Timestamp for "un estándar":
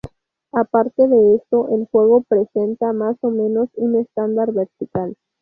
3.75-4.51